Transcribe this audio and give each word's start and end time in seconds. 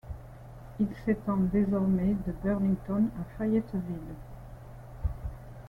Il 0.79 0.87
s'étend 1.05 1.37
désormais 1.37 2.15
de 2.25 2.31
Burlington 2.43 3.07
à 3.21 3.37
Fayetteville. 3.37 4.15